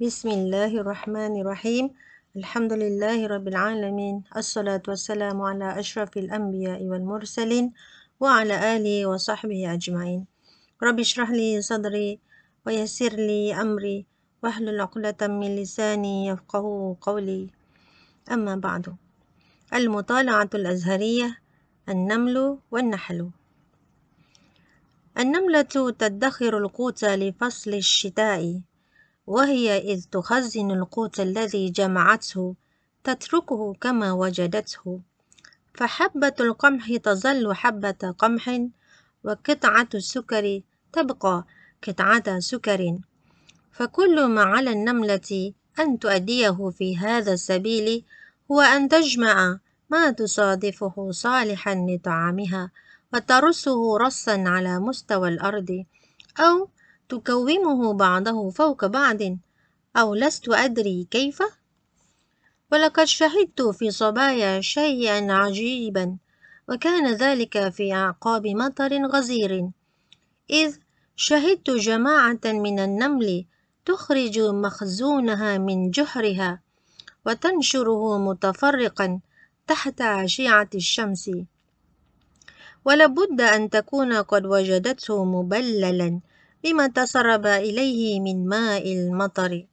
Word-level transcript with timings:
بسم 0.00 0.28
الله 0.28 0.80
الرحمن 0.80 1.40
الرحيم 1.40 1.90
الحمد 2.36 2.72
لله 2.72 3.26
رب 3.26 3.48
العالمين 3.48 4.24
الصلاة 4.36 4.80
والسلام 4.88 5.42
على 5.42 5.80
أشرف 5.80 6.16
الأنبياء 6.16 6.80
والمرسلين 6.88 7.72
وعلى 8.20 8.76
آله 8.76 9.06
وصحبه 9.06 9.72
أجمعين 9.72 10.26
رب 10.82 11.00
اشرح 11.00 11.30
لي 11.30 11.60
صدري 11.60 12.18
ويسر 12.66 13.12
لي 13.12 13.52
أمري 13.54 14.06
واحلل 14.42 14.80
عقدة 14.80 15.28
من 15.28 15.56
لساني 15.56 16.26
يفقه 16.26 16.96
قولي 17.00 17.50
أما 18.32 18.56
بعد 18.56 18.96
المطالعة 19.74 20.50
الأزهرية 20.54 21.38
النمل 21.88 22.58
والنحل 22.70 23.30
النملة 25.18 25.92
تدخر 25.98 26.58
القوت 26.58 27.04
لفصل 27.04 27.74
الشتاء 27.74 28.60
وهي 29.30 29.78
إذ 29.78 30.04
تخزن 30.12 30.70
القوت 30.70 31.20
الذي 31.20 31.70
جمعته 31.70 32.54
تتركه 33.04 33.74
كما 33.80 34.12
وجدته. 34.12 35.00
فحبة 35.74 36.34
القمح 36.40 36.96
تظل 36.96 37.54
حبة 37.54 38.14
قمح 38.18 38.60
وقطعة 39.24 39.88
السكر 39.94 40.60
تبقى 40.92 41.44
قطعة 41.82 42.38
سكر. 42.38 42.98
فكل 43.72 44.24
ما 44.24 44.42
على 44.42 44.70
النملة 44.72 45.52
أن 45.78 45.98
تؤديه 45.98 46.70
في 46.70 46.96
هذا 46.96 47.32
السبيل 47.32 48.04
هو 48.50 48.60
أن 48.60 48.88
تجمع 48.88 49.58
ما 49.90 50.10
تصادفه 50.10 51.10
صالحا 51.10 51.74
لطعامها 51.74 52.70
وترصه 53.14 53.98
رصا 53.98 54.44
على 54.46 54.78
مستوى 54.78 55.28
الأرض 55.28 55.84
أو 56.40 56.68
تكومه 57.10 57.92
بعضه 57.92 58.50
فوق 58.50 58.86
بعض. 58.86 59.18
أو 59.96 60.14
لست 60.14 60.48
أدري 60.48 61.06
كيف؟ 61.10 61.42
ولقد 62.72 63.04
شهدت 63.04 63.62
في 63.62 63.90
صبايا 63.90 64.60
شيئا 64.60 65.32
عجيبا 65.32 66.16
وكان 66.68 67.14
ذلك 67.14 67.68
في 67.68 67.94
أعقاب 67.94 68.46
مطر 68.46 69.06
غزير. 69.06 69.70
إذ 70.50 70.76
شهدت 71.16 71.70
جماعة 71.70 72.40
من 72.44 72.78
النمل 72.78 73.44
تخرج 73.84 74.38
مخزونها 74.40 75.58
من 75.58 75.90
جحرها 75.90 76.60
وتنشره 77.26 78.18
متفرقا 78.18 79.20
تحت 79.66 80.00
أشعة 80.00 80.70
الشمس. 80.74 81.30
ولابد 82.84 83.40
أن 83.40 83.70
تكون 83.70 84.12
قد 84.12 84.46
وجدته 84.46 85.24
مبللا 85.24 86.20
بما 86.64 86.86
تسرب 86.86 87.46
إليه 87.46 88.20
من 88.20 88.46
ماء 88.48 88.92
المطر. 88.92 89.66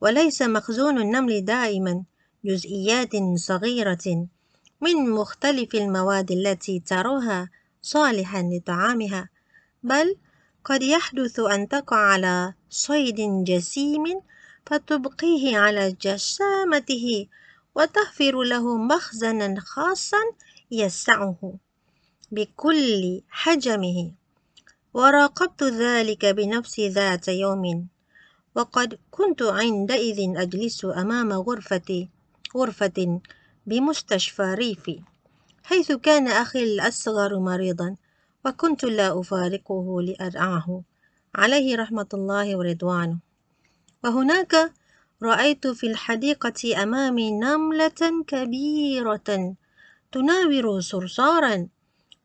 وليس 0.00 0.42
مخزون 0.42 0.98
النمل 0.98 1.44
دائما 1.44 2.04
جزئيات 2.44 3.12
صغيرة 3.34 4.26
من 4.80 5.10
مختلف 5.10 5.74
المواد 5.74 6.30
التي 6.30 6.80
تراها 6.80 7.50
صالحا 7.82 8.42
لطعامها 8.42 9.28
بل 9.82 10.16
قد 10.64 10.82
يحدث 10.82 11.40
أن 11.40 11.68
تقع 11.68 11.96
على 11.96 12.54
صيد 12.70 13.44
جسيم 13.44 14.04
فتبقيه 14.66 15.58
على 15.58 15.92
جسامته 15.92 17.26
وتحفر 17.74 18.42
له 18.42 18.76
مخزنا 18.76 19.60
خاصا 19.60 20.22
يسعه 20.70 21.54
بكل 22.32 23.22
حجمه. 23.30 24.12
وراقبت 24.96 25.62
ذلك 25.62 26.26
بنفسي 26.26 26.88
ذات 26.88 27.28
يوم 27.28 27.86
وقد 28.54 28.98
كنت 29.10 29.42
عندئذ 29.42 30.18
أجلس 30.36 30.84
أمام 30.84 31.32
غرفتي 31.32 32.08
غرفة 32.56 33.20
بمستشفى 33.66 34.54
ريفي 34.54 35.00
حيث 35.64 35.92
كان 35.92 36.28
أخي 36.28 36.64
الأصغر 36.64 37.38
مريضا 37.38 37.96
وكنت 38.44 38.84
لا 38.84 39.20
أفارقه 39.20 40.02
لأرعاه. 40.02 40.82
عليه 41.34 41.76
رحمة 41.76 42.08
الله 42.14 42.56
ورضوانه. 42.56 43.18
وهناك 44.04 44.72
رأيت 45.22 45.66
في 45.66 45.86
الحديقة 45.86 46.82
أمامي 46.82 47.30
نملة 47.30 48.24
كبيرة 48.26 49.54
تناور 50.12 50.80
صرصارا 50.80 51.68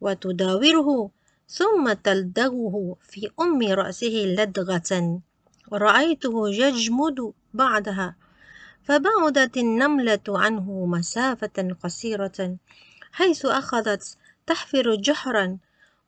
وتداوره 0.01 1.11
ثم 1.51 1.93
تلدغه 1.93 2.95
في 3.01 3.29
أم 3.39 3.61
رأسه 3.61 4.15
لدغة. 4.37 5.21
ورأيته 5.71 6.49
يجمد 6.49 7.33
بعدها 7.53 8.15
فبعدت 8.83 9.57
النملة 9.57 10.23
عنه 10.27 10.85
مسافة 10.85 11.75
قصيرة 11.83 12.57
حيث 13.11 13.45
أخذت 13.45 14.17
تحفر 14.47 14.95
جحرا 14.95 15.57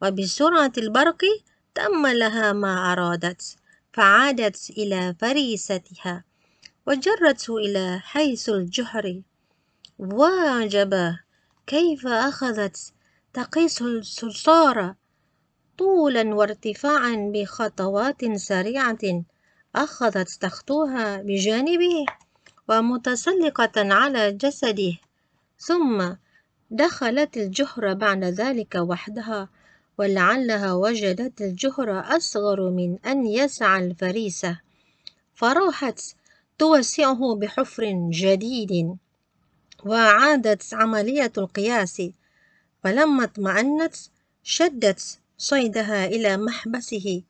وبسرعة 0.02 0.72
البرق 0.78 1.22
تم 1.76 2.08
لها 2.08 2.54
ما 2.54 2.92
أرادت 2.92 3.56
فعادت 3.94 4.70
إلى 4.70 5.16
فريستها 5.20 6.24
وجرته 6.88 7.58
إلى 7.58 8.00
حيث 8.04 8.50
الجحر. 8.50 9.22
وعجبا 10.00 11.20
كيف 11.68 12.08
أخذت 12.08 12.94
تقيس 13.34 13.82
الصرصار؟ 13.82 14.96
طولا 15.78 16.36
وارتفاعا 16.36 17.32
بخطوات 17.34 18.36
سريعة 18.36 19.24
أخذت 19.76 20.30
تخطوها 20.30 21.18
بجانبه 21.18 22.06
ومتسلقة 22.70 23.94
على 23.94 24.32
جسده 24.32 24.98
ثم 25.58 26.14
دخلت 26.72 27.38
الجحر 27.38 27.94
بعد 27.94 28.24
ذلك 28.24 28.76
وحدها 28.76 29.50
ولعلها 29.98 30.74
وجدت 30.74 31.42
الجحر 31.42 32.18
أصغر 32.18 32.70
من 32.70 32.98
أن 33.06 33.26
يسع 33.26 33.80
الفريسة 33.80 34.60
فراحت 35.36 36.16
توسعه 36.58 37.36
بحفر 37.36 38.10
جديد 38.10 38.98
وعادت 39.86 40.74
عملية 40.74 41.32
القياس 41.38 42.02
فلما 42.84 43.24
اطمأنت 43.24 43.96
شدت 44.44 45.20
صيدها 45.44 46.06
إلى 46.06 46.38
محبسه 46.38 47.22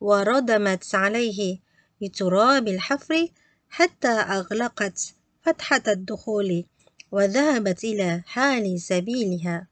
وردمت 0.00 0.94
عليه 0.94 1.58
بتراب 2.02 2.68
الحفر 2.68 3.28
حتى 3.68 4.08
أغلقت 4.08 5.14
فتحة 5.42 5.82
الدخول 5.88 6.64
وذهبت 7.12 7.84
إلى 7.84 8.22
حال 8.26 8.80
سبيلها. 8.80 9.66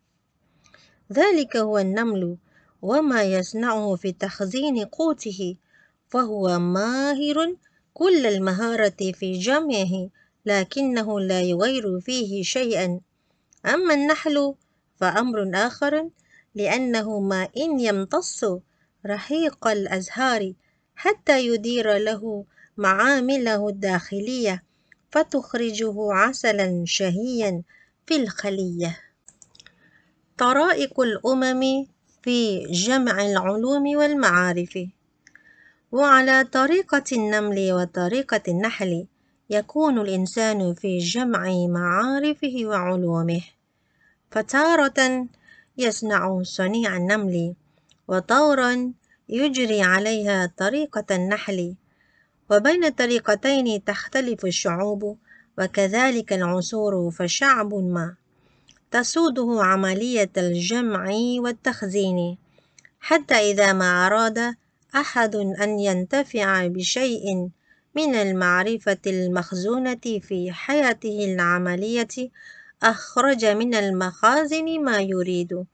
ذلك 1.12 1.56
هو 1.56 1.78
النمل 1.78 2.36
وما 2.82 3.22
يصنعه 3.22 3.94
في 3.94 4.12
تخزين 4.12 4.84
قوته 4.84 5.56
فهو 6.08 6.58
ماهر 6.58 7.56
كل 7.94 8.26
المهارة 8.26 9.12
في 9.12 9.38
جمعه 9.38 10.08
لكنه 10.46 11.20
لا 11.20 11.40
يغير 11.42 12.00
فيه 12.00 12.42
شيئا. 12.42 13.00
أما 13.66 13.94
النحل 13.94 14.54
فأمر 14.96 15.50
آخر 15.54 16.08
لأنه 16.58 17.20
ما 17.20 17.48
إن 17.56 17.80
يمتص 17.80 18.44
رحيق 19.06 19.66
الأزهار 19.66 20.52
حتى 20.96 21.46
يدير 21.46 21.96
له 21.98 22.44
معامله 22.76 23.68
الداخلية 23.68 24.62
فتخرجه 25.10 26.12
عسلا 26.12 26.84
شهيا 26.86 27.62
في 28.06 28.16
الخلية. 28.16 29.00
طرائق 30.38 31.00
الأمم 31.00 31.86
في 32.22 32.66
جمع 32.66 33.26
العلوم 33.26 33.96
والمعارف. 33.96 34.78
وعلى 35.92 36.44
طريقة 36.44 37.04
النمل 37.12 37.72
وطريقة 37.72 38.42
النحل 38.48 39.06
يكون 39.50 39.98
الإنسان 39.98 40.74
في 40.74 40.98
جمع 40.98 41.66
معارفه 41.68 42.54
وعلومه 42.62 43.40
فتارة 44.30 45.26
يصنع 45.78 46.42
صنيع 46.42 46.96
النمل 46.96 47.54
وطورا 48.08 48.92
يجري 49.28 49.82
عليها 49.82 50.52
طريقة 50.56 51.04
النحل. 51.10 51.74
وبين 52.50 52.84
الطريقتين 52.84 53.84
تختلف 53.84 54.44
الشعوب 54.44 55.18
وكذلك 55.58 56.32
العصور 56.32 57.10
فشعب 57.10 57.74
ما. 57.74 58.14
تسوده 58.90 59.58
عملية 59.60 60.30
الجمع 60.36 61.10
والتخزين 61.40 62.38
حتى 63.00 63.34
إذا 63.34 63.72
ما 63.72 64.06
أراد 64.06 64.54
أحد 64.94 65.36
أن 65.36 65.78
ينتفع 65.80 66.66
بشيء 66.66 67.48
من 67.94 68.14
المعرفة 68.14 68.98
المخزونة 69.06 70.20
في 70.20 70.52
حياته 70.52 71.34
العملية 71.34 72.30
أخرج 72.82 73.44
من 73.44 73.74
المخازن 73.74 74.80
ما 74.80 75.00
يريد 75.00 75.64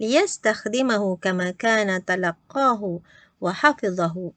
ليستخدمه 0.00 1.16
كما 1.16 1.50
كان 1.50 2.04
تلقاه 2.04 3.00
وحفظه. 3.40 4.32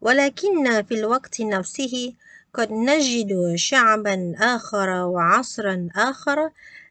ولكن 0.00 0.82
في 0.82 0.94
الوقت 0.94 1.40
نفسه 1.40 2.12
قد 2.54 2.72
نجد 2.72 3.54
شعبا 3.54 4.34
آخر 4.38 4.88
وعصرا 4.88 5.88
آخر 5.96 6.50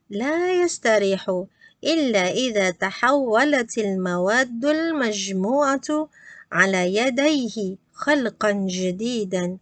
لا 0.10 0.64
يستريح 0.64 1.44
إلا 1.84 2.28
إذا 2.32 2.70
تحولت 2.70 3.78
المواد 3.78 4.66
المجموعة 4.66 6.10
على 6.52 6.96
يديه 6.96 7.76
خلقا 7.94 8.52
جديدا. 8.52 9.58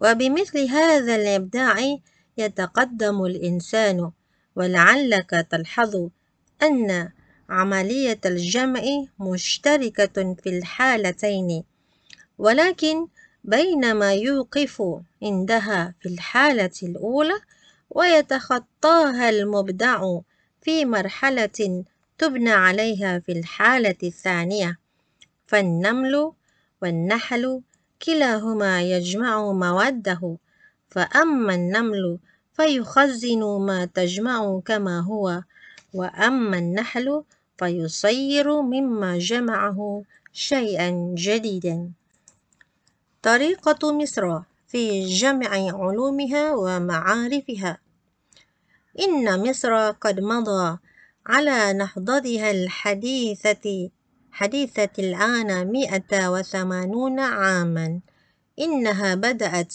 وبمثل 0.00 0.58
هذا 0.68 1.16
الإبداع 1.16 1.96
يتقدم 2.38 3.24
الإنسان. 3.24 4.10
ولعلك 4.56 5.46
تلحظ 5.50 6.08
أن 6.62 7.10
عملية 7.48 8.20
الجمع 8.26 8.82
مشتركة 9.20 10.34
في 10.42 10.58
الحالتين 10.58 11.64
ولكن 12.38 13.06
بينما 13.44 14.14
يوقف 14.14 14.82
عندها 15.22 15.94
في 16.00 16.08
الحالة 16.08 16.70
الأولى 16.82 17.40
ويتخطاها 17.90 19.30
المبدع 19.30 20.18
في 20.62 20.84
مرحلة 20.84 21.84
تبنى 22.18 22.50
عليها 22.50 23.18
في 23.18 23.32
الحالة 23.32 23.96
الثانية 24.02 24.78
فالنمل 25.46 26.32
والنحل 26.82 27.60
كلاهما 28.02 28.82
يجمع 28.82 29.52
مواده 29.52 30.36
فأما 30.90 31.54
النمل 31.54 32.18
فيخزن 32.56 33.42
ما 33.60 33.84
تجمع 33.84 34.60
كما 34.64 35.00
هو 35.00 35.42
وأما 35.94 36.58
النحل 36.58 37.22
فيصير 37.58 38.62
مما 38.62 39.18
جمعه 39.18 40.02
شيئا 40.32 41.14
جديدا. 41.14 41.90
طريقة 43.22 43.92
مصر 43.92 44.40
في 44.68 45.06
جمع 45.06 45.48
علومها 45.48 46.54
ومعارفها. 46.54 47.78
إن 49.00 49.48
مصر 49.48 49.90
قد 49.90 50.20
مضى 50.20 50.78
على 51.26 51.72
نهضتها 51.72 52.50
الحديثة 52.50 53.90
حديثة 54.32 54.90
الآن 54.98 55.72
مئة 55.72 56.28
وثمانون 56.28 57.20
عاما. 57.20 58.00
إنها 58.58 59.14
بدأت 59.14 59.74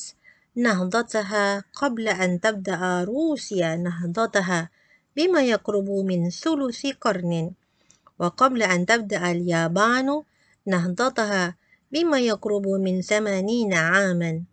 نهضتها 0.55 1.63
قبل 1.73 2.07
أن 2.07 2.39
تبدأ 2.39 3.03
روسيا 3.03 3.75
نهضتها 3.75 4.69
بما 5.15 5.41
يقرب 5.43 5.89
من 5.89 6.29
ثلث 6.29 6.85
قرن. 7.01 7.51
وقبل 8.19 8.63
أن 8.63 8.85
تبدأ 8.85 9.31
اليابان 9.31 10.23
نهضتها 10.65 11.55
بما 11.91 12.19
يقرب 12.19 12.67
من 12.67 13.01
ثمانين 13.01 13.73
عاما. 13.73 14.43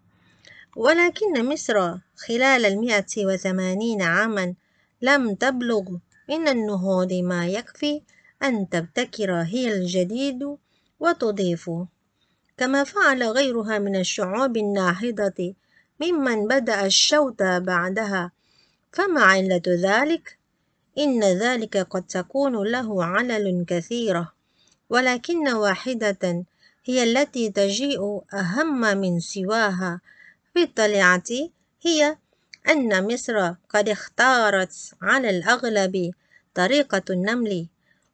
ولكن 0.76 1.44
مصر 1.52 1.94
خلال 2.16 2.66
المئة 2.66 3.26
وثمانين 3.26 4.02
عاما 4.02 4.54
لم 5.02 5.34
تبلغ 5.34 5.82
من 6.28 6.48
النهوض 6.48 7.12
ما 7.12 7.46
يكفي 7.46 8.02
أن 8.42 8.68
تبتكر 8.68 9.32
هي 9.32 9.72
الجديد 9.72 10.56
وتضيف. 11.00 11.70
كما 12.56 12.84
فعل 12.84 13.22
غيرها 13.22 13.78
من 13.78 13.96
الشعوب 13.96 14.56
الناهضة 14.56 15.54
ممن 16.00 16.48
بدأ 16.48 16.86
الشوط 16.86 17.42
بعدها 17.42 18.32
فما 18.92 19.22
علة 19.22 19.62
ذلك؟ 19.66 20.38
إن 20.98 21.24
ذلك 21.24 21.76
قد 21.76 22.02
تكون 22.02 22.66
له 22.66 23.04
علل 23.04 23.64
كثيرة 23.68 24.32
ولكن 24.90 25.48
واحدة 25.48 26.44
هي 26.84 27.02
التي 27.02 27.50
تجيء 27.50 28.20
أهم 28.34 28.80
من 28.80 29.20
سواها 29.20 30.00
في 30.54 30.62
الطليعة 30.62 31.30
هي 31.82 32.16
أن 32.68 33.12
مصر 33.12 33.54
قد 33.68 33.88
اختارت 33.88 34.74
على 35.02 35.30
الأغلب 35.30 36.12
طريقة 36.54 37.02
النمل 37.10 37.66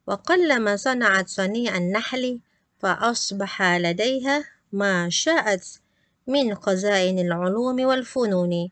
وقلما 0.06 0.76
صنعت 0.76 1.28
صنيع 1.28 1.76
النحل 1.76 2.40
فأصبح 2.81 3.62
لديها 3.62 4.44
ما 4.72 5.10
شاءت 5.10 5.81
من 6.26 6.55
خزائن 6.55 7.19
العلوم 7.19 7.85
والفنون 7.85 8.71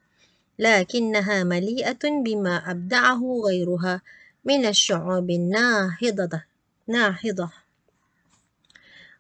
لكنها 0.59 1.45
مليئة 1.45 2.23
بما 2.25 2.71
أبدعه 2.71 3.41
غيرها 3.47 4.03
من 4.45 4.67
الشعوب 4.67 5.31
الناهضة 5.31 6.43
ناهضة. 6.87 7.51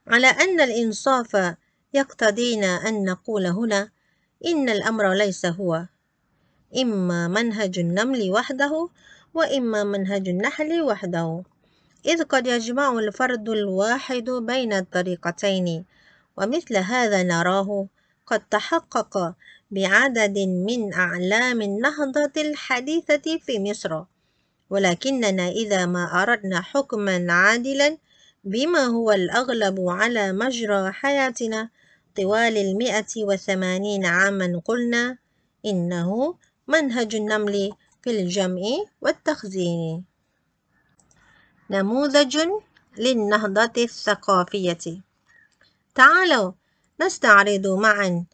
على 0.06 0.26
أن 0.26 0.60
الإنصاف 0.60 1.56
يقتضينا 1.94 2.88
أن 2.88 3.04
نقول 3.04 3.46
هنا 3.46 3.90
إن 4.46 4.68
الأمر 4.68 5.12
ليس 5.12 5.46
هو 5.46 5.86
إما 6.76 7.28
منهج 7.28 7.78
النمل 7.78 8.30
وحده 8.30 8.88
وإما 9.34 9.84
منهج 9.84 10.28
النحل 10.28 10.82
وحده 10.82 11.42
إذ 12.06 12.24
قد 12.24 12.46
يجمع 12.46 12.98
الفرد 12.98 13.48
الواحد 13.48 14.30
بين 14.30 14.72
الطريقتين 14.72 15.84
ومثل 16.36 16.76
هذا 16.76 17.22
نراه 17.22 17.86
قد 18.32 18.42
تحقق 18.50 19.34
بعدد 19.70 20.38
من 20.38 20.94
أعلام 20.94 21.62
النهضة 21.62 22.32
الحديثة 22.36 23.38
في 23.38 23.58
مصر. 23.58 24.02
ولكننا 24.70 25.48
إذا 25.48 25.86
ما 25.86 26.22
أردنا 26.22 26.60
حكما 26.60 27.32
عادلا 27.32 27.98
بما 28.44 28.84
هو 28.84 29.12
الأغلب 29.12 29.80
على 29.88 30.32
مجرى 30.32 30.92
حياتنا 30.92 31.68
طوال 32.16 32.56
المئة 32.56 33.12
وثمانين 33.16 34.06
عاما 34.06 34.62
قلنا 34.64 35.18
إنه 35.66 36.34
منهج 36.68 37.14
النمل 37.14 37.72
في 38.02 38.10
الجمع 38.10 38.62
والتخزين. 39.00 40.04
نموذج 41.70 42.38
للنهضة 42.98 43.82
الثقافية. 43.82 45.00
تعالوا 45.94 46.52
نستعرض 47.02 47.66
معا 47.66 48.24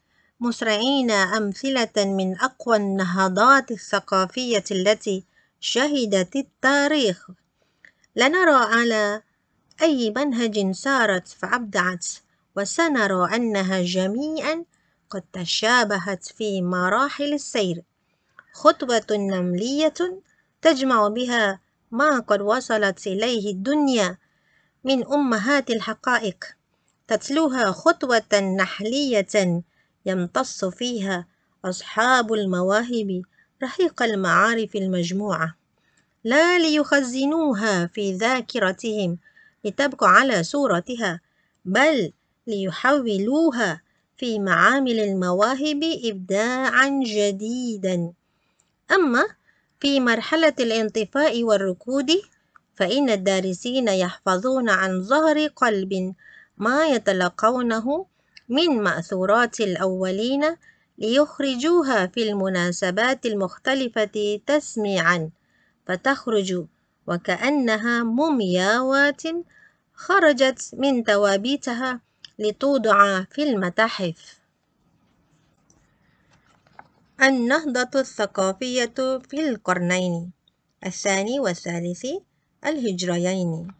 مسرعين 0.40 1.10
أمثلة 1.10 1.96
من 1.96 2.38
أقوى 2.38 2.76
النهضات 2.76 3.70
الثقافية 3.70 4.64
التي 4.70 5.24
شهدت 5.60 6.36
التاريخ. 6.36 7.30
لنرى 8.16 8.64
على 8.74 9.22
أي 9.82 10.10
منهج 10.16 10.70
سارت 10.70 11.28
فأبدعت 11.28 12.06
وسنرى 12.56 13.36
أنها 13.36 13.82
جميعا 13.82 14.64
قد 15.10 15.22
تشابهت 15.32 16.24
في 16.26 16.62
مراحل 16.62 17.32
السير. 17.32 17.82
خطوة 18.52 19.06
نملية 19.10 20.20
تجمع 20.62 21.08
بها 21.08 21.60
ما 21.90 22.18
قد 22.18 22.40
وصلت 22.40 23.06
إليه 23.06 23.50
الدنيا 23.50 24.18
من 24.84 25.06
أمهات 25.06 25.70
الحقائق. 25.70 26.57
تتلوها 27.08 27.72
خطوة 27.72 28.40
نحلية 28.58 29.62
يمتص 30.06 30.64
فيها 30.64 31.26
أصحاب 31.64 32.32
المواهب 32.32 33.22
رحيق 33.62 34.02
المعارف 34.02 34.76
المجموعة. 34.76 35.54
لا 36.24 36.58
ليخزنوها 36.58 37.86
في 37.86 38.12
ذاكرتهم 38.12 39.18
لتبقى 39.64 40.08
على 40.10 40.42
صورتها 40.42 41.20
بل 41.64 42.12
ليحولوها 42.46 43.80
في 44.18 44.38
معامل 44.38 45.00
المواهب 45.00 45.80
إبداعا 46.04 47.00
جديدا. 47.04 48.12
أما 48.90 49.24
في 49.80 50.00
مرحلة 50.00 50.54
الانطفاء 50.60 51.42
والركود 51.44 52.10
فإن 52.76 53.10
الدارسين 53.10 53.88
يحفظون 53.88 54.70
عن 54.70 55.02
ظهر 55.02 55.46
قلب 55.46 56.14
ما 56.58 56.86
يتلقونه 56.86 58.06
من 58.48 58.82
مأثورات 58.82 59.60
الأولين 59.60 60.56
ليخرجوها 60.98 62.06
في 62.06 62.30
المناسبات 62.30 63.26
المختلفة 63.26 64.40
تسميعا 64.46 65.30
فتخرج 65.86 66.64
وكأنها 67.06 68.02
مومياوات 68.02 69.22
خرجت 69.94 70.70
من 70.72 71.04
توابيتها 71.04 72.00
لتوضع 72.38 73.22
في 73.22 73.42
المتاحف 73.42 74.38
النهضة 77.22 78.00
الثقافية 78.00 79.18
في 79.28 79.48
القرنين 79.48 80.30
الثاني 80.86 81.40
والثالث 81.40 82.06
الهجريين. 82.66 83.77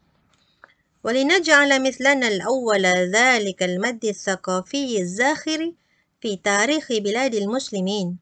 ولنجعل 1.05 1.83
مثلنا 1.83 2.29
الأول 2.29 2.87
ذلك 2.87 3.63
المد 3.63 4.05
الثقافي 4.05 5.01
الزاخر 5.01 5.73
في 6.21 6.37
تاريخ 6.37 6.89
بلاد 6.93 7.35
المسلمين. 7.35 8.19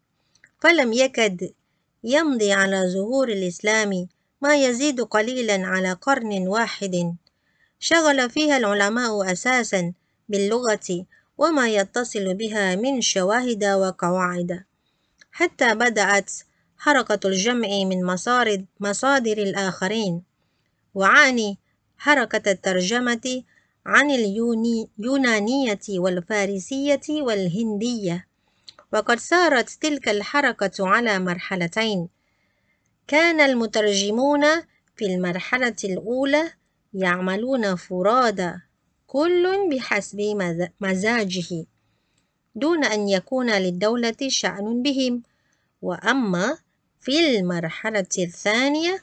فلم 0.61 0.93
يكد 0.93 1.51
يمضي 2.05 2.53
على 2.53 2.93
ظهور 2.95 3.29
الإسلام 3.29 4.09
ما 4.43 4.57
يزيد 4.57 5.01
قليلا 5.01 5.67
على 5.67 5.93
قرن 5.93 6.49
واحد. 6.49 7.17
شغل 7.79 8.31
فيها 8.31 8.57
العلماء 8.57 9.33
أساسا 9.33 9.93
باللغة 10.29 11.07
وما 11.39 11.69
يتصل 11.69 12.35
بها 12.35 12.75
من 12.75 13.01
شواهد 13.01 13.65
وقواعد. 13.65 14.65
حتى 15.33 15.75
بدأت 15.75 16.31
حركة 16.79 17.21
الجمع 17.29 17.69
من 17.69 18.05
مصادر 18.81 19.39
الآخرين. 19.39 20.23
وعاني 20.95 21.59
حركة 21.99 22.51
الترجمة 22.51 23.43
عن 23.87 24.11
اليونانية 24.11 25.81
والفارسية 25.91 27.01
والهندية. 27.09 28.27
وقد 28.93 29.19
سارت 29.19 29.71
تلك 29.71 30.09
الحركة 30.09 30.89
على 30.89 31.19
مرحلتين. 31.19 32.09
كان 33.07 33.41
المترجمون 33.41 34.45
في 34.97 35.05
المرحلة 35.05 35.77
الأولى 35.85 36.53
يعملون 36.95 37.75
فرادى 37.75 38.53
كل 39.07 39.69
بحسب 39.71 40.21
مزاجه 40.81 41.65
دون 42.55 42.85
أن 42.85 43.09
يكون 43.09 43.51
للدولة 43.51 44.17
شأن 44.29 44.83
بهم. 44.83 45.23
وأما 45.83 46.59
في 47.01 47.39
المرحلة 47.39 48.07
الثانية 48.19 49.03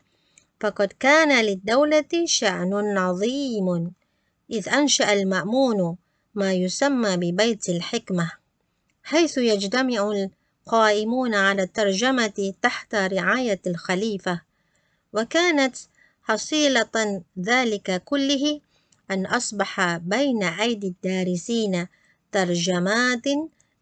فقد 0.64 0.94
كان 1.00 1.46
للدولة 1.46 2.26
شأن 2.26 2.98
عظيم 2.98 3.92
إذ 4.52 4.70
أنشأ 4.70 5.14
المأمون 5.14 5.98
ما 6.36 6.54
يسمى 6.54 7.18
ببيت 7.18 7.70
الحكمة 7.70 8.32
حيث 9.04 9.38
يجتمع 9.38 10.12
القائمون 10.12 11.36
على 11.36 11.64
الترجمة 11.64 12.54
تحت 12.62 12.96
رعاية 12.96 13.62
الخليفة. 13.68 14.42
وكانت 15.14 15.76
حصيلة 16.24 17.24
ذلك 17.40 18.04
كله 18.06 18.62
أن 19.12 19.26
أصبح 19.26 19.98
بين 19.98 20.44
أيدي 20.44 20.88
الدارسين 20.88 21.88
ترجمات 22.32 23.26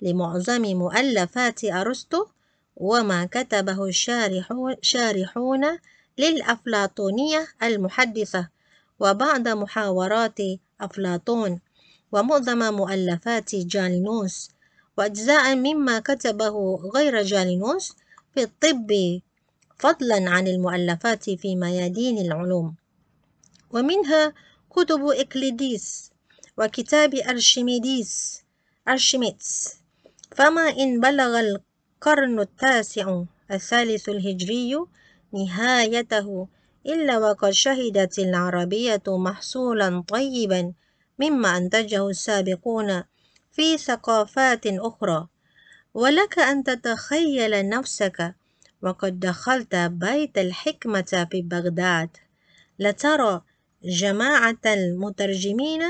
لمعظم 0.02 0.62
مؤلفات 0.62 1.64
أرسطو 1.64 2.26
وما 2.76 3.26
كتبه 3.26 3.86
الشارحون 3.86 5.78
للأفلاطونية 6.18 7.48
المحدثة 7.64 8.50
وبعض 9.00 9.48
محاورات 9.48 10.38
أفلاطون 10.82 11.60
ومعظم 12.12 12.74
مؤلفات 12.74 13.56
جالينوس 13.56 14.50
وأجزاء 14.98 15.56
مما 15.56 16.00
كتبه 16.00 16.76
غير 16.96 17.22
جالينوس 17.22 17.94
في 18.34 18.44
الطب 18.44 18.92
فضلا 19.80 20.30
عن 20.30 20.48
المؤلفات 20.48 21.30
في 21.30 21.56
ميادين 21.56 22.18
العلوم. 22.18 22.76
ومنها 23.72 24.34
كتب 24.70 25.06
إكليديس 25.06 26.12
وكتاب 26.58 27.16
أرشميديس 27.16 28.42
أرشميدس. 28.88 29.76
فما 30.36 30.62
إن 30.62 31.00
بلغ 31.00 31.40
القرن 31.40 32.40
التاسع 32.40 33.24
الثالث 33.52 34.10
الهجري 34.10 34.78
نهايته 35.34 36.48
إلا 36.86 37.18
وقد 37.18 37.50
شهدت 37.52 38.20
العربية 38.20 39.04
محصولا 39.08 40.04
طيبا 40.08 40.74
مما 41.20 41.58
أنتجه 41.58 42.10
السابقون 42.10 43.04
في 43.52 43.78
ثقافات 43.78 44.68
أخرى. 44.68 45.28
ولك 45.94 46.40
أن 46.40 46.64
تتخيل 46.64 47.70
نفسك 47.70 48.36
وقد 48.82 49.20
دخلت 49.20 49.76
بيت 49.76 50.38
الحكمة 50.38 51.28
في 51.32 51.42
بغداد. 51.42 52.10
لترى 52.80 53.42
جماعة 53.84 54.58
المترجمين 54.66 55.82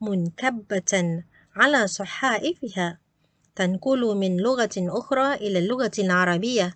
منكبة 0.00 1.22
على 1.56 1.86
صحائفها 1.86 2.98
تنقل 3.56 4.16
من 4.16 4.36
لغة 4.36 4.70
أخرى 4.78 5.34
إلى 5.34 5.58
اللغة 5.58 5.92
العربية 5.98 6.74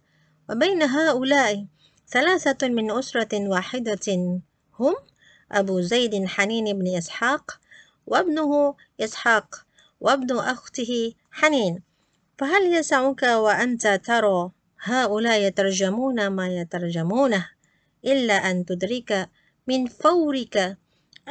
وبين 0.50 0.82
هؤلاء 0.82 1.66
ثلاثة 2.10 2.68
من 2.68 2.90
أسرة 2.90 3.48
واحدة 3.48 4.40
هم 4.78 4.94
أبو 5.52 5.80
زيد 5.80 6.24
حنين 6.26 6.78
بن 6.78 6.96
إسحاق 6.96 7.60
وابنه 8.06 8.74
إسحاق 9.00 9.66
وابن 10.00 10.38
أخته 10.38 11.12
حنين. 11.30 11.82
فهل 12.38 12.74
يسعك 12.74 13.22
وأنت 13.22 14.00
ترى 14.04 14.50
هؤلاء 14.80 15.40
يترجمون 15.40 16.26
ما 16.28 16.48
يترجمونه 16.48 17.48
إلا 18.04 18.34
أن 18.34 18.64
تدرك 18.64 19.28
من 19.66 19.86
فورك 19.86 20.76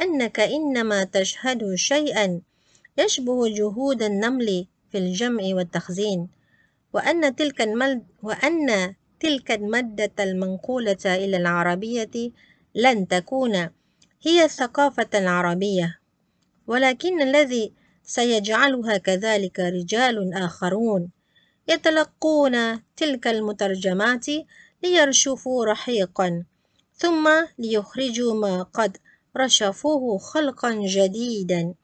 أنك 0.02 0.40
إنما 0.40 1.04
تشهد 1.04 1.74
شيئا 1.74 2.40
يشبه 2.98 3.48
جهود 3.48 4.02
النمل 4.02 4.66
في 4.92 4.98
الجمع 4.98 5.42
والتخزين 5.42 6.28
وأن 6.92 7.36
تلك 7.36 7.60
المد 7.60 8.06
وأن 8.22 8.94
تلك 9.20 9.50
المادة 9.50 10.24
المنقولة 10.24 10.96
إلى 11.06 11.36
العربية 11.36 12.30
لن 12.74 13.08
تكون 13.08 13.70
هي 14.22 14.44
الثقافة 14.44 15.08
العربية 15.14 15.98
ولكن 16.66 17.22
الذي 17.22 17.72
سيجعلها 18.02 18.96
كذلك 18.96 19.60
رجال 19.60 20.34
آخرون 20.34 21.10
يتلقون 21.68 22.82
تلك 22.96 23.26
المترجمات 23.26 24.26
ليرشفوا 24.82 25.64
رحيقا 25.66 26.44
ثم 26.94 27.28
ليخرجوا 27.58 28.34
ما 28.34 28.62
قد 28.62 28.96
رشفوه 29.36 30.18
خلقا 30.18 30.74
جديدا. 30.86 31.74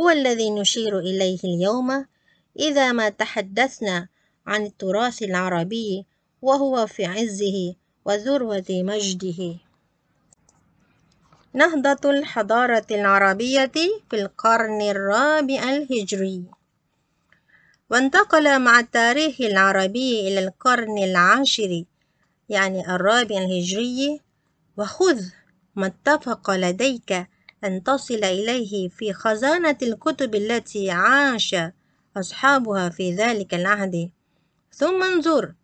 هو 0.00 0.10
الذي 0.10 0.50
نشير 0.50 0.98
إليه 0.98 1.38
اليوم 1.44 2.06
إذا 2.58 2.92
ما 2.92 3.08
تحدثنا 3.08 4.08
عن 4.46 4.66
التراث 4.66 5.22
العربي 5.22 6.06
وهو 6.42 6.86
في 6.86 7.04
عزه 7.04 7.74
وذروة 8.04 8.64
مجده. 8.70 9.56
نهضة 11.54 12.10
الحضارة 12.10 12.86
العربية 12.90 13.72
في 14.10 14.16
القرن 14.16 14.82
الرابع 14.82 15.62
الهجري. 15.62 16.44
وانتقل 17.90 18.58
مع 18.58 18.80
التاريخ 18.80 19.40
العربي 19.40 20.28
إلى 20.28 20.38
القرن 20.44 20.98
العاشر 20.98 21.84
يعني 22.48 22.94
الرابع 22.94 23.38
الهجري. 23.38 24.20
وخذ 24.76 25.22
ما 25.76 25.86
اتفق 25.86 26.50
لديك 26.50 27.28
أن 27.64 27.82
تصل 27.82 28.24
إليه 28.24 28.88
في 28.88 29.12
خزانة 29.12 29.78
الكتب 29.82 30.34
التي 30.34 30.90
عاش 30.90 31.56
أصحابها 32.16 32.88
في 32.88 33.14
ذلك 33.14 33.54
العهد. 33.54 34.10
ثم 34.72 35.02
انظر 35.02 35.54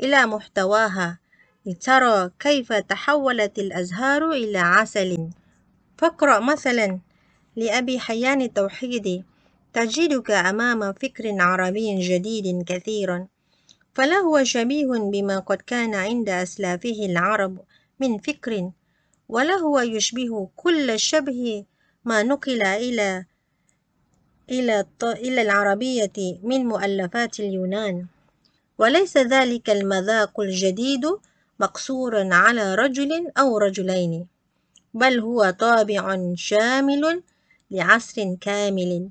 إلى 0.00 0.26
محتواها. 0.26 1.18
لترى 1.66 2.30
كيف 2.40 2.72
تحولت 2.72 3.58
الأزهار 3.58 4.30
إلى 4.32 4.58
عسل. 4.58 5.28
فاقرأ 5.98 6.40
مثلا 6.40 6.98
لأبي 7.56 7.98
حيان 7.98 8.40
التوحيد. 8.42 9.24
تجدك 9.72 10.30
أمام 10.30 10.92
فكر 10.92 11.24
عربي 11.40 11.98
جديد 12.00 12.64
كثيرا. 12.64 13.26
فلهو 13.94 14.44
شبيه 14.44 14.86
بما 14.86 15.38
قد 15.38 15.56
كان 15.56 15.94
عند 15.94 16.28
أسلافه 16.28 17.06
العرب 17.06 17.58
من 18.00 18.18
فكر. 18.18 18.70
ولهو 19.28 19.78
يشبه 19.80 20.48
كل 20.56 20.90
الشبه 20.90 21.64
ما 22.04 22.22
نقل 22.22 22.62
إلى 22.62 23.24
إلى 24.50 25.42
العربية 25.42 26.38
من 26.42 26.66
مؤلفات 26.66 27.40
اليونان. 27.40 28.06
وليس 28.78 29.16
ذلك 29.16 29.70
المذاق 29.70 30.40
الجديد 30.40 31.06
مقصورا 31.60 32.34
على 32.34 32.74
رجل 32.74 33.30
أو 33.38 33.58
رجلين 33.58 34.26
بل 34.94 35.20
هو 35.20 35.50
طابع 35.50 36.18
شامل 36.34 37.22
لعصر 37.70 38.34
كامل. 38.40 39.08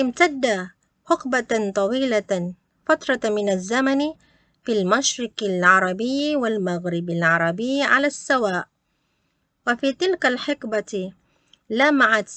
امتد 0.00 0.68
حقبة 1.06 1.72
طويلة 1.74 2.54
فترة 2.86 3.20
من 3.30 3.48
الزمن 3.52 4.00
في 4.64 4.72
المشرق 4.72 5.42
العربي 5.42 6.36
والمغرب 6.36 7.10
العربي 7.10 7.82
على 7.82 8.06
السواء. 8.06 8.68
وفي 9.66 9.92
تلك 9.92 10.26
الحقبة 10.26 11.12
لمعت 11.70 12.32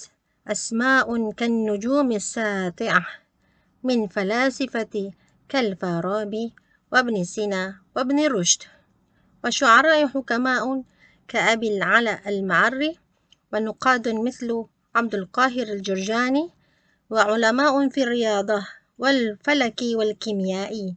أسماء 0.47 1.31
كالنجوم 1.31 2.11
الساطعة 2.11 3.05
من 3.83 4.07
فلاسفة 4.07 5.11
كالفارابي 5.49 6.53
وابن 6.91 7.23
سينا 7.23 7.75
وابن 7.95 8.27
رشد. 8.27 8.61
وشعراء 9.45 10.07
حكماء 10.07 10.83
كأبي 11.27 11.77
العلاء 11.77 12.29
المعري 12.29 12.97
ونقاد 13.53 14.07
مثل 14.09 14.65
عبد 14.95 15.15
القاهر 15.15 15.67
الجرجاني 15.67 16.49
وعلماء 17.09 17.89
في 17.89 18.03
الرياضة 18.03 18.67
والفلك 18.99 19.81
والكيمياء 19.81 20.93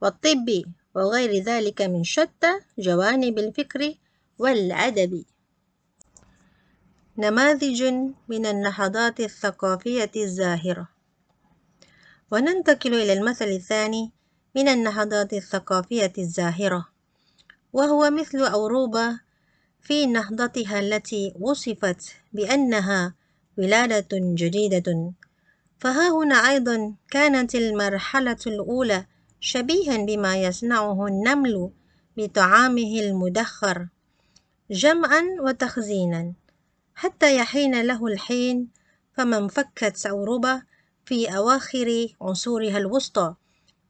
والطب 0.00 0.48
وغير 0.94 1.42
ذلك 1.42 1.82
من 1.82 2.04
شتى 2.04 2.52
جوانب 2.78 3.38
الفكر 3.38 3.94
والأدب. 4.38 5.24
نماذج 7.18 7.82
من 8.28 8.46
النهضات 8.46 9.20
الثقافية 9.20 10.10
الزاهرة. 10.16 10.88
وننتقل 12.30 12.94
إلى 12.94 13.12
المثل 13.12 13.48
الثاني 13.48 14.12
من 14.56 14.68
النهضات 14.68 15.32
الثقافية 15.32 16.12
الزاهرة 16.18 16.88
وهو 17.72 18.10
مثل 18.10 18.38
أوروبا 18.38 19.20
في 19.80 20.06
نهضتها 20.06 20.80
التي 20.80 21.34
وصفت 21.40 22.12
بأنها 22.32 23.14
ولادة 23.58 24.08
جديدة. 24.12 25.12
فها 25.78 26.08
هنا 26.08 26.34
أيضا 26.34 26.94
كانت 27.10 27.54
المرحلة 27.54 28.36
الأولى 28.46 29.06
شبيها 29.40 29.96
بما 29.96 30.36
يصنعه 30.36 31.06
النمل 31.06 31.70
بطعامه 32.16 33.00
المدخر 33.00 33.88
جمعا 34.70 35.22
وتخزينا 35.40 36.32
حتى 36.94 37.36
يحين 37.36 37.80
له 37.82 38.06
الحين 38.06 38.68
فما 39.12 39.38
انفكت 39.38 40.06
أوروبا 40.06 40.62
في 41.04 41.36
أواخر 41.36 42.08
عصورها 42.20 42.78
الوسطى 42.78 43.34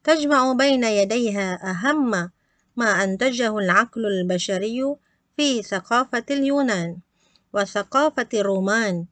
تجمع 0.03 0.53
بين 0.53 0.83
يديها 0.83 1.69
أهم 1.71 2.31
ما 2.75 3.03
أنتجه 3.03 3.57
العقل 3.57 4.05
البشري 4.05 4.95
في 5.37 5.63
ثقافة 5.63 6.25
اليونان 6.31 6.97
وثقافة 7.53 8.27
الرومان 8.33 9.05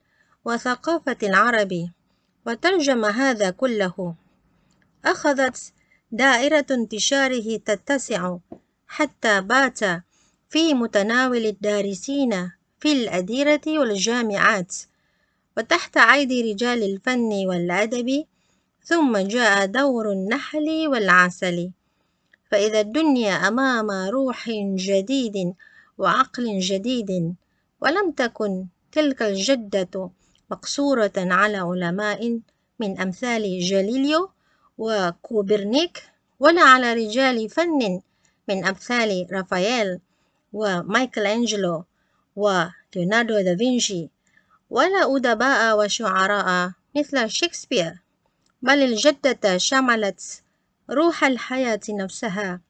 وثقافة 0.44 1.16
العرب 1.22 1.90
وترجم 2.46 3.04
هذا 3.04 3.50
كله. 3.50 4.14
أخذت 5.04 5.72
دائرة 6.12 6.66
انتشاره 6.70 7.56
تتسع 7.56 8.36
حتى 8.86 9.40
بات 9.40 9.78
في 10.48 10.74
متناول 10.74 11.46
الدارسين 11.46 12.50
في 12.80 12.92
الأديرة 12.92 13.60
والجامعات. 13.66 14.76
وتحت 15.56 15.96
أيدي 15.96 16.52
رجال 16.52 16.82
الفن 16.82 17.30
والأدب 17.48 18.24
ثم 18.84 19.18
جاء 19.18 19.66
دور 19.66 20.12
النحل 20.12 20.88
والعسل. 20.88 21.70
فإذا 22.50 22.80
الدنيا 22.80 23.32
أمام 23.48 23.90
روح 23.90 24.50
جديد 24.74 25.54
وعقل 25.98 26.58
جديد 26.58 27.34
ولم 27.80 28.10
تكن 28.10 28.66
تلك 28.92 29.22
الجدة 29.22 30.10
مقصورة 30.50 31.12
على 31.16 31.56
علماء 31.56 32.40
من 32.80 33.00
أمثال 33.00 33.60
جاليليو 33.60 34.30
وكوبرنيك 34.78 36.02
ولا 36.40 36.62
على 36.62 36.94
رجال 36.94 37.48
فن 37.50 38.00
من 38.48 38.64
أمثال 38.64 39.26
رافائيل 39.32 40.00
ومايكل 40.52 41.26
أنجلو 41.26 41.84
وليوناردو 42.36 43.40
دافنشي 43.40 44.08
ولا 44.70 45.16
أدباء 45.16 45.78
وشعراء 45.78 46.72
مثل 46.96 47.30
شكسبير 47.30 47.98
بل 48.62 48.82
الجدة 48.82 49.58
شملت 49.58 50.42
روح 50.90 51.24
الحياة 51.24 51.80
نفسها 51.90 52.60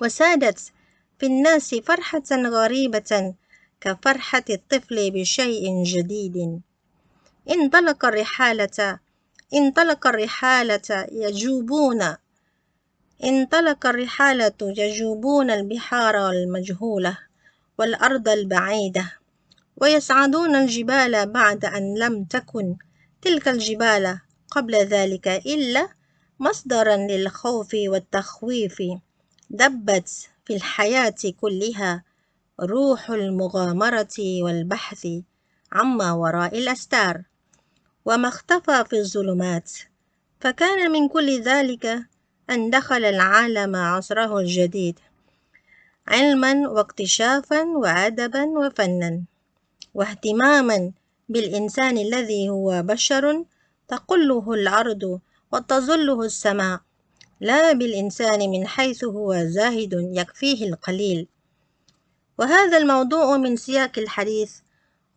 وسادت 0.00 0.72
في 1.18 1.26
الناس 1.26 1.74
فرحة 1.74 2.22
غريبة 2.32 3.34
كفرحة 3.80 4.44
الطفل 4.50 5.10
بشيء 5.10 5.82
جديد. 5.84 6.60
انطلق 7.50 8.04
الرحالة 8.04 8.98
انطلق 9.54 10.06
الرحالة 10.06 11.06
يجوبون 11.12 12.16
انطلق 13.24 13.86
الرحالة 13.86 14.52
يجوبون 14.62 15.50
البحار 15.50 16.30
المجهولة 16.30 17.18
والأرض 17.78 18.28
البعيدة. 18.28 19.12
ويصعدون 19.76 20.56
الجبال 20.56 21.32
بعد 21.32 21.64
أن 21.64 21.98
لم 21.98 22.24
تكن 22.24 22.76
تلك 23.22 23.48
الجبال 23.48 24.18
قبل 24.50 24.74
ذلك 24.74 25.28
إلا 25.28 25.88
مصدرا 26.40 26.96
للخوف 26.96 27.70
والتخويف. 27.74 28.82
دبت 29.50 30.28
في 30.44 30.56
الحياة 30.56 31.14
كلها 31.40 32.04
روح 32.60 33.10
المغامرة 33.10 34.16
والبحث 34.18 35.08
عما 35.72 36.12
وراء 36.12 36.58
الأستار. 36.58 37.22
وما 38.04 38.28
اختفى 38.28 38.84
في 38.90 38.96
الظلمات 38.98 39.72
فكان 40.40 40.92
من 40.92 41.08
كل 41.08 41.40
ذلك 41.40 42.06
أن 42.50 42.70
دخل 42.70 43.04
العالم 43.04 43.76
عصره 43.76 44.38
الجديد 44.38 44.98
علما 46.08 46.68
واكتشافا 46.68 47.62
وأدبا 47.62 48.44
وفنا. 48.44 49.22
واهتماما 49.96 50.92
بالإنسان 51.28 51.98
الذي 51.98 52.48
هو 52.48 52.82
بشر 52.82 53.44
تقله 53.88 54.52
الأرض 54.52 55.20
وتظله 55.52 56.22
السماء. 56.22 56.80
لا 57.40 57.72
بالإنسان 57.72 58.50
من 58.50 58.66
حيث 58.66 59.04
هو 59.04 59.44
زاهد 59.44 59.92
يكفيه 60.12 60.68
القليل. 60.68 61.26
وهذا 62.38 62.76
الموضوع 62.76 63.36
من 63.36 63.56
سياق 63.56 63.98
الحديث. 63.98 64.52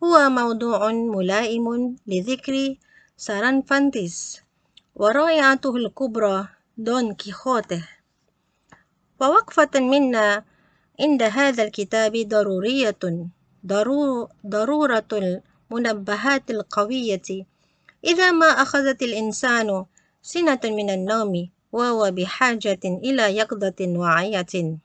هو 0.04 0.28
موضوع 0.28 0.92
ملائم 0.92 1.96
لذكر 2.06 2.74
سارنفانتس 3.16 4.40
ورائعته 4.94 5.76
الكبرى 5.76 6.48
دون 6.76 7.14
كيخوته 7.14 7.88
ووقفة 9.20 9.70
منا 9.74 10.44
عند 11.00 11.22
هذا 11.22 11.62
الكتاب 11.62 12.12
ضرورية. 12.16 13.02
ضرورة 14.46 15.10
المنبهات 15.12 16.50
القوية. 16.50 17.46
إذا 18.04 18.30
ما 18.30 18.46
أخذت 18.46 19.02
الإنسان 19.02 19.84
سنة 20.22 20.60
من 20.64 20.90
النوم 20.90 21.48
وهو 21.72 22.10
بحاجة 22.10 22.80
إلى 22.84 23.36
يقظة 23.36 23.74
واعية 23.80 24.76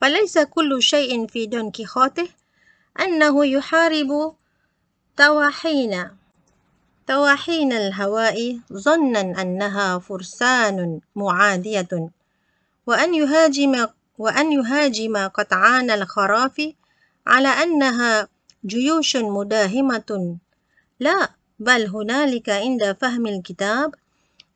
فليس 0.00 0.38
كل 0.38 0.82
شيء 0.82 1.26
في 1.26 1.46
دون 1.46 1.70
كيخوته 1.70 2.28
أنه 3.00 3.46
يحارب 3.46 4.34
طواحين 5.16 6.10
طواحين 7.06 7.72
الهواء 7.72 8.58
ظنا 8.72 9.20
أنها 9.20 9.98
فرسان 9.98 11.00
معادية. 11.16 12.10
وأن 12.86 13.14
يهاجم 13.14 13.86
وأن 14.18 14.52
يهاجم 14.52 15.16
قطعان 15.16 15.90
الخراف 15.90 16.72
على 17.28 17.48
أنها 17.48 18.28
جيوش 18.66 19.16
مداهمة. 19.16 20.36
لا 21.00 21.30
بل 21.58 21.86
هنالك 21.86 22.48
عند 22.48 22.96
فهم 23.00 23.26
الكتاب 23.26 23.94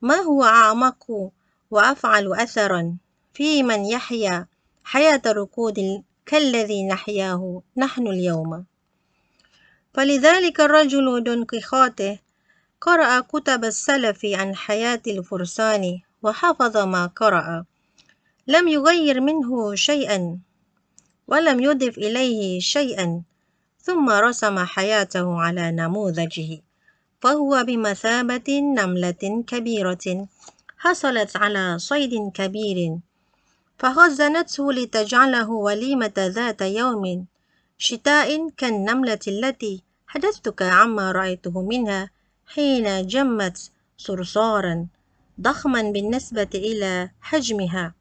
ما 0.01 0.15
هو 0.15 0.43
أعمق 0.43 1.31
وأفعل 1.71 2.33
أثرا 2.33 2.97
في 3.33 3.63
من 3.63 3.85
يحيا 3.85 4.47
حياة 4.83 5.21
ركود 5.27 6.03
كالذي 6.25 6.87
نحياه 6.87 7.61
نحن 7.77 8.07
اليوم. 8.07 8.65
فلذلك 9.93 10.61
الرجل 10.61 11.23
دون 11.23 11.45
كيخوته 11.45 12.19
قرأ 12.81 13.19
كتب 13.19 13.65
السلف 13.65 14.25
عن 14.25 14.55
حياة 14.55 15.01
الفرسان 15.07 15.99
وحفظ 16.23 16.77
ما 16.77 17.05
قرأ. 17.05 17.65
لم 18.47 18.67
يغير 18.67 19.21
منه 19.21 19.75
شيئا. 19.75 20.39
ولم 21.27 21.59
يضف 21.59 21.97
إليه 21.97 22.59
شيئا 22.59 23.21
ثم 23.81 24.09
رسم 24.09 24.59
حياته 24.59 25.41
على 25.41 25.71
نموذجه 25.71 26.61
فهو 27.21 27.63
بمثابة 27.63 28.59
نملة 28.59 29.43
كبيرة 29.47 30.27
حصلت 30.77 31.37
على 31.37 31.79
صيد 31.79 32.31
كبير 32.33 32.97
فخزنته 33.79 34.73
لتجعله 34.73 35.49
وليمة 35.49 36.13
ذات 36.17 36.61
يوم 36.61 37.25
شتاء 37.77 38.49
كالنملة 38.57 39.19
التي 39.27 39.81
حدثتك 40.07 40.61
عما 40.61 41.11
رأيته 41.11 41.61
منها 41.61 42.09
حين 42.47 43.07
جمت 43.07 43.71
صرصارا 43.97 44.87
ضخما 45.41 45.81
بالنسبة 45.81 46.49
إلى 46.55 47.09
حجمها 47.21 47.93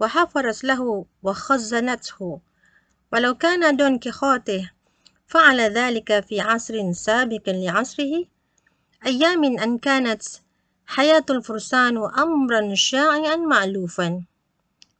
وحفرت 0.00 0.64
له 0.64 1.04
وخزنته. 1.22 2.40
ولو 3.12 3.34
كان 3.34 3.76
دون 3.76 3.98
كيخوته 3.98 4.70
فعل 5.26 5.60
ذلك 5.60 6.20
في 6.20 6.40
عصر 6.40 6.92
سابق 6.92 7.42
لعصره. 7.48 8.24
أيام 9.06 9.44
أن 9.44 9.78
كانت 9.78 10.22
حياة 10.86 11.24
الفرسان 11.30 11.96
أمرا 11.96 12.74
شائعا 12.74 13.36
مألوفا 13.36 14.22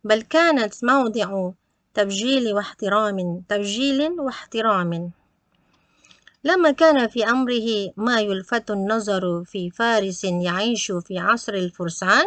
بل 0.05 0.23
كانت 0.23 0.85
موضع 0.85 1.51
تبجيل 1.95 2.55
واحترام 2.55 3.43
تبجيل 3.49 4.11
واحترام. 4.21 5.11
لما 6.45 6.71
كان 6.71 7.09
في 7.09 7.25
أمره 7.25 7.93
ما 7.97 8.21
يلفت 8.21 8.71
النظر 8.71 9.45
في 9.45 9.71
فارس 9.71 10.25
يعيش 10.25 10.93
في 10.93 11.19
عصر 11.19 11.55
الفرسان 11.55 12.25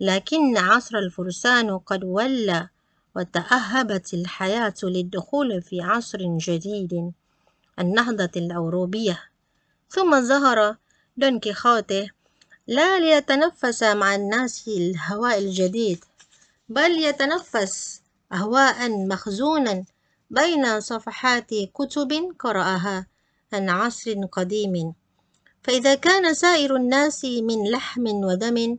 لكن 0.00 0.56
عصر 0.56 0.98
الفرسان 0.98 1.78
قد 1.78 2.04
ولى 2.04 2.68
وتأهبت 3.16 4.14
الحياة 4.14 4.74
للدخول 4.82 5.62
في 5.62 5.80
عصر 5.80 6.18
جديد 6.36 7.12
النهضة 7.78 8.30
الأوروبية. 8.36 9.22
ثم 9.90 10.20
ظهر 10.20 10.76
دون 11.16 11.40
كيخوتي 11.40 12.10
لا 12.66 12.98
ليتنفس 12.98 13.82
مع 13.82 14.14
الناس 14.14 14.68
الهواء 14.68 15.38
الجديد 15.38 16.04
بل 16.68 16.90
يتنفس 16.90 18.02
أهواء 18.32 19.06
مخزونا 19.06 19.84
بين 20.30 20.80
صفحات 20.80 21.50
كتب 21.74 22.34
قرأها 22.38 23.06
عن 23.52 23.68
عصر 23.68 24.24
قديم. 24.32 24.94
فإذا 25.64 25.94
كان 25.94 26.34
سائر 26.34 26.76
الناس 26.76 27.24
من 27.24 27.70
لحم 27.70 28.06
ودم 28.06 28.76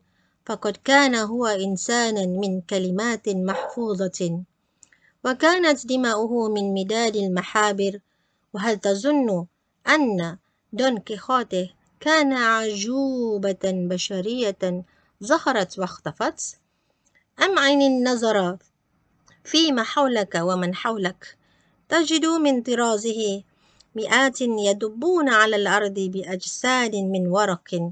فقد 0.48 0.78
كان 0.84 1.16
هو 1.16 1.46
إنسانا 1.46 2.26
من 2.26 2.62
كلمات 2.62 3.30
محفوظة 3.30 4.44
وكانت 5.26 5.88
دماؤه 5.88 6.50
من 6.50 6.74
مداد 6.74 7.16
المحابر. 7.16 8.00
وهل 8.54 8.80
تظن 8.80 9.46
أن 9.88 10.38
دون 10.74 10.98
كيخوتي 10.98 11.74
كان 12.00 12.34
عجوبة 12.34 13.64
بشرية 13.64 14.84
ظهرت 15.24 15.80
واختفت؟ 15.80 16.58
أم 17.44 17.60
عين 17.60 17.82
النظر 17.82 18.58
فيما 19.44 19.84
حولك 19.84 20.36
ومن 20.36 20.76
حولك؟ 20.76 21.38
تجد 21.90 22.26
من 22.26 22.62
طرازه 22.62 23.44
مئات 23.96 24.42
يدبون 24.42 25.30
على 25.30 25.56
الأرض 25.56 26.00
بأجساد 26.00 26.96
من 26.96 27.28
ورق 27.28 27.92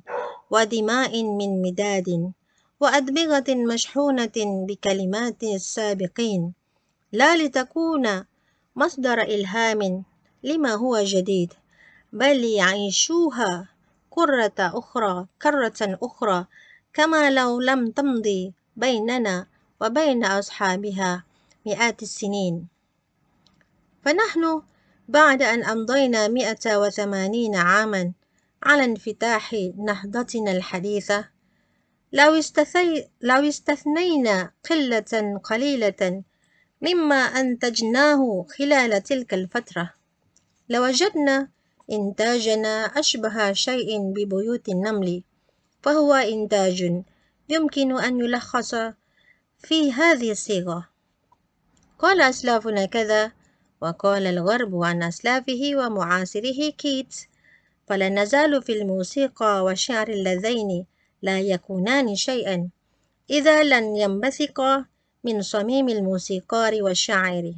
ودماء 0.52 1.24
من 1.24 1.62
مداد. 1.62 2.32
وأدمغة 2.80 3.56
مشحونة 3.74 4.66
بكلمات 4.68 5.44
السابقين 5.44 6.54
لا 7.12 7.36
لتكون 7.38 8.26
مصدر 8.76 9.22
إلهام 9.22 10.04
لما 10.44 10.74
هو 10.74 11.04
جديد 11.04 11.54
بل 12.14 12.44
يعيشوها 12.44 13.68
كرة 14.10 14.54
أخرى 14.60 15.26
كرة 15.42 15.98
أخرى 16.04 16.46
كما 16.94 17.30
لو 17.30 17.62
لم 17.62 17.92
تمضي 17.92 18.54
بيننا 18.76 19.48
وبين 19.82 20.26
أصحابها 20.26 21.24
مئات 21.66 22.02
السنين. 22.02 22.68
فنحن 24.06 24.62
بعد 25.08 25.42
أن 25.42 25.64
أمضينا 25.64 26.28
مئة 26.28 26.78
وثمانين 26.78 27.56
عاما 27.56 28.12
على 28.64 28.86
انفتاح 28.86 29.56
نهضتنا 29.78 30.52
الحديثة. 30.52 31.35
لو, 32.16 32.40
استثي 32.40 33.08
لو 33.22 33.50
استثنينا 33.50 34.52
قلة 34.70 35.40
قليلة 35.44 36.24
مما 36.82 37.16
أنتجناه 37.16 38.46
خلال 38.58 39.04
تلك 39.04 39.34
الفترة 39.34 39.94
لوجدنا 40.70 41.48
إنتاجنا 41.92 42.86
أشبه 42.86 43.54
شيء 43.54 44.00
ببيوت 44.00 44.70
النمل 44.70 45.24
فهو 45.82 46.14
إنتاج 46.14 47.04
يمكن 47.50 48.00
أن 48.00 48.20
يلخص 48.20 48.76
في 49.60 49.92
هذه 49.92 50.32
الصيغة. 50.32 50.90
قال 52.00 52.22
أسلافنا 52.22 52.86
كذا 52.86 53.32
وقال 53.82 54.28
الغرب 54.28 54.84
عن 54.84 55.04
أسلافه 55.04 55.72
ومعاصره 55.76 56.70
كيت 56.78 57.16
فلا 57.88 58.10
نزال 58.10 58.64
في 58.64 58.74
الموسيقى 58.74 59.64
والشعر 59.64 60.08
اللذين 60.08 60.86
لا 61.26 61.40
يكونان 61.40 62.16
شيئا. 62.16 62.70
إذا 63.30 63.64
لن 63.64 63.96
ينبثقا 63.96 64.86
من 65.24 65.42
صميم 65.42 65.90
الموسيقار 65.90 66.84
والشاعر. 66.84 67.54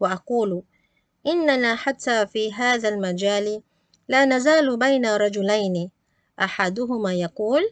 وأقول 0.00 0.62
إننا 1.26 1.76
حتى 1.76 2.26
في 2.26 2.52
هذا 2.52 2.88
المجال 2.88 3.62
لا 4.08 4.24
نزال 4.24 4.76
بين 4.76 5.06
رجلين. 5.06 5.90
أحدهما 6.40 7.12
يقول 7.12 7.62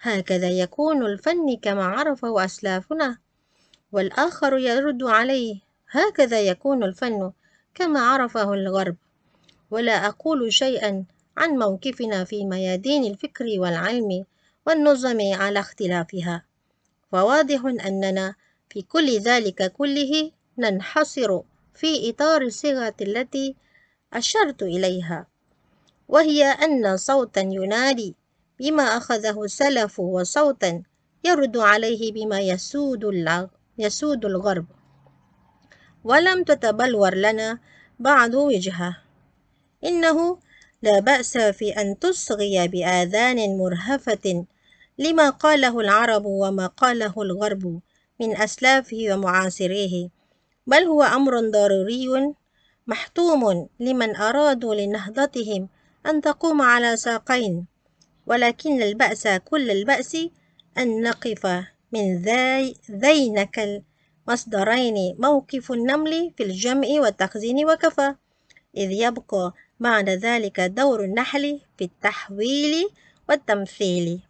هكذا 0.00 0.50
يكون 0.50 1.06
الفن 1.06 1.56
كما 1.62 1.84
عرفه 1.84 2.44
أسلافنا 2.44 3.18
والآخر 3.92 4.58
يرد 4.58 5.02
عليه 5.02 5.56
هكذا 5.90 6.40
يكون 6.40 6.82
الفن 6.82 7.32
كما 7.74 8.00
عرفه 8.00 8.54
الغرب. 8.54 8.96
ولا 9.70 10.06
أقول 10.06 10.52
شيئا 10.52 11.04
عن 11.36 11.50
موقفنا 11.50 12.24
في 12.24 12.44
ميادين 12.44 13.04
الفكر 13.04 13.44
والعلم. 13.58 14.24
والنظم 14.68 15.18
على 15.34 15.60
اختلافها. 15.60 16.44
فواضح 17.12 17.64
أننا 17.64 18.34
في 18.70 18.82
كل 18.82 19.18
ذلك 19.18 19.72
كله 19.72 20.30
ننحصر 20.58 21.40
في 21.74 22.10
إطار 22.10 22.42
الصيغة 22.42 22.94
التي 23.00 23.56
أشرت 24.12 24.62
إليها 24.62 25.26
وهي 26.08 26.44
أن 26.44 26.96
صوتا 26.96 27.40
ينادي 27.40 28.14
بما 28.60 28.82
أخذه 28.82 29.44
السلف 29.44 30.00
وصوتا 30.00 30.82
يرد 31.24 31.56
عليه 31.56 32.12
بما 32.12 32.40
يسود 32.40 33.04
يسود 33.78 34.24
الغرب. 34.24 34.66
ولم 36.04 36.44
تتبلور 36.44 37.14
لنا 37.14 37.58
بعض 37.98 38.34
وجهة. 38.34 38.96
إنه 39.84 40.38
لا 40.82 41.00
بأس 41.00 41.38
في 41.38 41.70
أن 41.70 41.98
تصغي 41.98 42.68
بآذان 42.68 43.58
مرهفة 43.58 44.44
لما 44.98 45.30
قاله 45.30 45.80
العرب 45.80 46.26
وما 46.26 46.66
قاله 46.66 47.14
الغرب 47.18 47.80
من 48.20 48.36
أسلافه 48.36 49.06
ومعاصريه 49.10 50.08
بل 50.66 50.82
هو 50.82 51.02
أمر 51.02 51.40
ضروري 51.50 52.34
محتوم 52.86 53.68
لمن 53.80 54.16
أرادوا 54.16 54.74
لنهضتهم 54.74 55.68
أن 56.06 56.20
تقوم 56.20 56.62
على 56.62 56.96
ساقين 56.96 57.66
ولكن 58.26 58.82
البأس 58.82 59.28
كل 59.28 59.70
البأس 59.70 60.16
أن 60.78 61.02
نقف 61.02 61.46
من 61.92 62.16
ذي 62.22 62.76
ذينك 62.90 63.82
المصدرين 64.28 65.16
موقف 65.18 65.72
النمل 65.72 66.32
في 66.36 66.42
الجمع 66.42 66.88
والتخزين 66.88 67.66
وكفى 67.66 68.14
إذ 68.76 68.90
يبقى 68.90 69.52
بعد 69.80 70.08
ذلك 70.08 70.60
دور 70.60 71.04
النحل 71.04 71.60
في 71.78 71.84
التحويل 71.84 72.88
والتمثيل. 73.28 74.27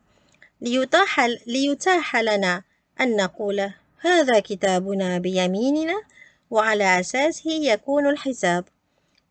ليتاح, 0.60 1.20
ليتاح 1.46 2.16
لنا 2.16 2.62
أن 3.00 3.16
نقول 3.16 3.70
هذا 4.00 4.40
كتابنا 4.40 5.18
بيميننا 5.18 6.02
وعلى 6.50 7.00
أساسه 7.00 7.50
يكون 7.50 8.06
الحساب. 8.08 8.64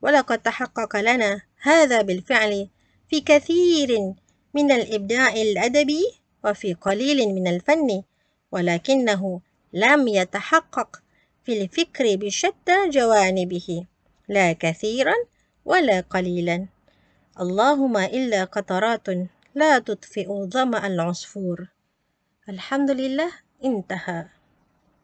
ولقد 0.02 0.40
تحقق 0.40 0.98
لنا 0.98 1.42
هذا 1.62 2.02
بالفعل 2.02 2.68
في 3.10 3.22
كثير 3.22 4.14
من 4.54 4.72
الإبداع 4.72 5.34
الأدبي 5.34 6.04
وفي 6.46 6.74
قليل 6.74 7.28
من 7.28 7.48
الفن 7.48 8.04
ولكنه 8.52 9.42
لم 9.74 10.08
يتحقق 10.08 11.02
في 11.44 11.62
الفكر 11.62 12.16
بشتى 12.16 12.90
جوانبه 12.90 13.86
لا 14.28 14.54
كثيرا 14.54 15.14
ولا 15.66 16.00
قليلا. 16.00 16.66
اللهم 17.40 17.98
إلا 17.98 18.44
قطرات 18.44 19.08
لا 19.58 19.80
تطفئ 19.80 20.28
ظمأ 20.46 20.88
العصفور. 20.88 21.68
الحمد 22.50 22.92
لله 22.92 23.32
انتهى. 23.66 24.26